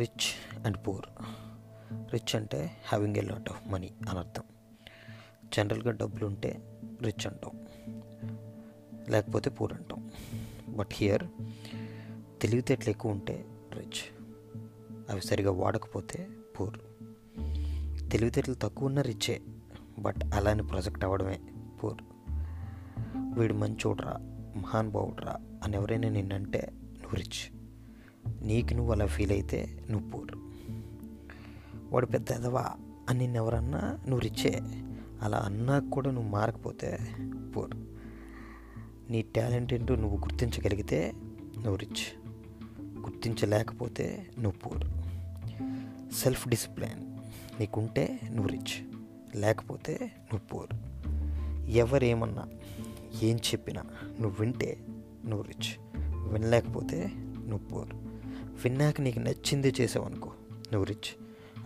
[0.00, 1.06] Rich and poor.
[2.12, 4.42] Rich అంటే having a lot of money అని అర్థం.
[5.56, 7.66] జనరల్గా డబ్బులు ఉంటే రిచ్ అంటాం.
[9.08, 10.10] లేకపోతే పూర్ అంటాం.
[10.68, 11.24] బట్ హియర్
[12.42, 14.22] తెలివితేటలు ఎక్కువ ఉంటే రిచ్.
[15.10, 16.28] అవి సరిగా వాడకపోతే
[16.60, 16.78] పూర్.
[18.10, 19.40] తెలివితేటలు తక్కువ ఉన్న రిచ్చే
[19.98, 21.40] బట్ అలానే ప్రొజెక్ట్ అవ్వడమే
[21.82, 22.02] పూర్.
[23.38, 24.16] వీడు మంచోడ్రా
[24.56, 27.49] మహానుభావుడ్రా అని ఎవరైనా నిన్నంటే నువ్వు రిచ్.
[28.50, 30.30] నీకు నువ్వు అలా ఫీల్ అయితే నువ్వు పూర్.
[31.92, 32.70] వాడు పెద్ద ఎదవా
[33.08, 34.60] అని నిన్ను ఎవరన్నా నువ్వు రిచ్చే
[35.22, 36.98] అలా అన్నా కూడా నువ్వు మారకపోతే
[37.56, 37.70] పూర్.
[39.12, 41.12] నీ టాలెంట్ ఏంటో నువ్వు గుర్తించగలిగితే
[41.56, 42.04] నువ్వు రిచ్
[43.00, 44.84] గుర్తించలేకపోతే నువ్వు పూర్.
[46.12, 47.16] సెల్ఫ్ డిసిప్లిన్
[47.60, 48.76] నీకుంటే నువ్వు రిచ్
[49.36, 50.72] లేకపోతే నువ్వు పూర్.
[51.68, 52.44] ఎవరేమన్నా
[53.22, 53.82] ఏం చెప్పినా
[54.20, 54.86] నువ్వు వింటే
[55.24, 55.72] నువ్వు రిచ్
[56.32, 57.10] వినలేకపోతే
[57.46, 58.09] నువ్వు పూర్.
[58.64, 60.30] విన్నాక నీకు నచ్చింది చేసావనుకో.
[60.72, 61.10] నువ్వు రిచ్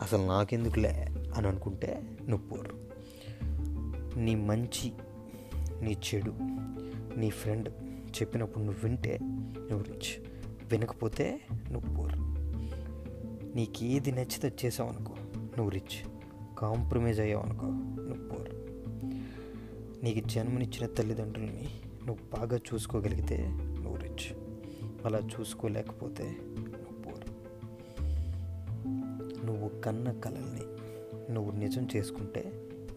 [0.03, 2.69] అసలు నాకెందుకులే అని అనుకుంటే నువ్వు పూర్
[4.19, 4.92] నీ మంచి
[5.83, 6.34] నీ చెడు
[7.19, 9.19] నీ ఫ్రెండ్ చెప్పినప్పుడు నువ్వు వింటే
[9.70, 10.27] నువ్వు రిచ్
[10.70, 12.19] వినకపోతే నువ్వు పూర్
[13.56, 15.98] నీకు ఏది నచ్చితే చేసావు అనుకో నువ్వు రిచ్
[16.58, 17.67] కాంప్రమైజ్ అయ్యావు అనుకో
[18.03, 18.48] నువ్వు పూర్
[20.05, 21.69] నీకు జన్మనిచ్చిన తల్లిదండ్రులని
[22.06, 23.36] నువ్వు బాగా చూసుకోగలిగితే
[23.81, 24.36] నువ్వు రిచ్
[25.06, 26.36] అలా చూసుకోలేకపోతే
[29.45, 30.67] నువ్వు కన్న కలల్ని
[31.33, 32.42] నువ్వు నిజం చేసుకుంటే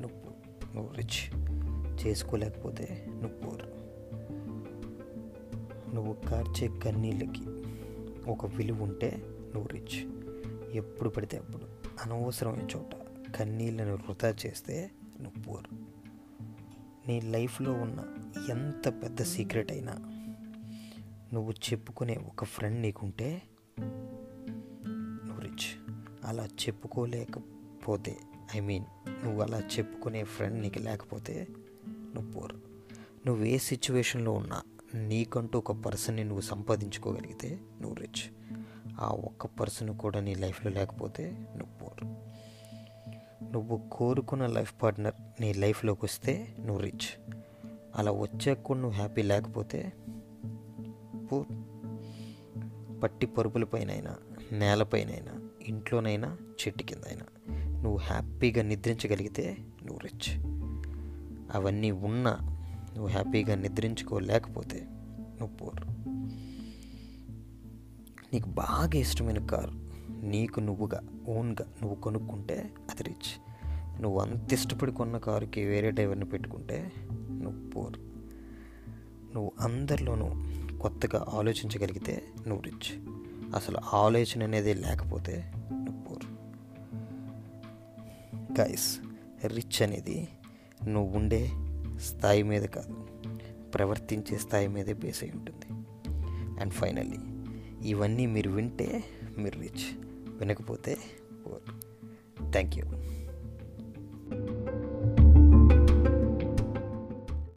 [0.01, 0.29] నువ్వు
[0.75, 1.21] నువ్వు రిచ్
[2.01, 3.65] చేసుకోలేకపోతే నువ్వు పూర్
[5.95, 7.45] నువ్వు కార్చే కన్నీళ్ళకి
[8.29, 9.09] ఒక విలువ ఉంటే
[9.53, 9.97] నువ్వు రిచ్
[10.77, 11.65] ఎప్పుడు పడితే అప్పుడు
[12.05, 12.93] అనవసరమైన చోట
[13.31, 14.75] కన్నీళ్ళను వృధా చేస్తే
[15.21, 15.67] నువ్వు పూర్
[17.07, 17.99] నీ లైఫ్లో ఉన్న
[18.49, 19.95] ఎంత పెద్ద సీక్రెట్ అయినా
[21.33, 23.29] నువ్వు చెప్పుకునే ఒక ఫ్రెండ్ నీకుంటే
[26.27, 28.17] అలా చెప్పుకోలేకపోతే
[28.55, 28.85] ఐ మీన్
[29.23, 31.47] నువ్వు అలా చెప్పుకునే ఫ్రెండ్ నీకు లేకపోతే
[32.15, 32.55] నువ్వు పోర్
[33.27, 34.61] నువ్వు ఏ సిచ్యువేషన్లో ఉన్నా
[34.95, 38.23] నీకంటూ ఒక పర్సన్ని నువ్వు సంపాదించుకోగలిగితే నువ్వు రిచ్
[38.99, 42.03] ఆ ఒక్క పర్సన్ కూడా నీ లైఫ్లో లేకపోతే నువ్వు పోర్
[43.53, 47.09] నువ్వు కోరుకున్న లైఫ్ పార్ట్నర్ నీ లైఫ్లోకి వస్తే నువ్వు రిచ్
[47.95, 49.93] అలా వచ్చాక కూడా నువ్వు హ్యాపీ లేకపోతే
[51.31, 51.47] పూర్
[53.03, 54.15] పట్టి పరుపులపైనైనా
[54.51, 57.25] నేలపైనైనా ఇంట్లోనైనా చెట్టు కిందైనా.
[57.81, 60.39] నువ్వు హ్యాపీగా నిద్రించగలిగితే నువ్వు రిచ్.
[61.55, 62.37] అవన్నీ ఉన్నా
[62.95, 64.87] నువ్వు హ్యాపీగా నిద్రించుకోలేకపోతే
[65.39, 65.81] నువ్వు పోర్.
[68.33, 69.71] నీకు బాగా ఇష్టమైన కారు
[70.21, 73.41] నీకు నువ్వుగా ఓన్గా నువ్వు కొనుక్కుంటే అది రిచ్.
[74.01, 76.91] నువ్వు అంత ఇష్టపడి కొన్న కారుకి వేరే డ్రైవర్ని పెట్టుకుంటే
[77.31, 77.99] నువ్వు పోర్.
[79.35, 80.29] నువ్వు అందరిలోనూ
[80.77, 82.99] కొత్తగా ఆలోచించగలిగితే నువ్వు రిచ్.
[83.55, 85.53] అసలు ఆలోచన అనేది లేకపోతే
[88.59, 88.99] గైస్
[89.47, 90.27] రిచ్ అనేది
[90.87, 91.49] నువ్వు ఉండే
[91.99, 93.07] స్థాయి మీద కాదు
[93.71, 95.65] ప్రవర్తించే స్థాయి మీదే బేస్ అయి ఉంటుంది.
[96.61, 97.17] అండ్ ఫైనల్లీ
[97.89, 99.03] ఇవన్నీ మీరు వింటే
[99.37, 99.97] మీరు రిచ్
[100.37, 100.97] వినకపోతే
[101.45, 101.73] పూర్
[102.51, 102.85] థ్యాంక్ యూ